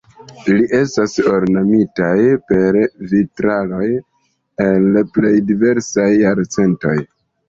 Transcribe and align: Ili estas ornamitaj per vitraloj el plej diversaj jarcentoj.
Ili 0.51 0.63
estas 0.75 1.11
ornamitaj 1.31 2.15
per 2.51 2.77
vitraloj 3.11 3.89
el 4.69 4.87
plej 5.19 5.35
diversaj 5.51 6.07
jarcentoj. 6.23 6.95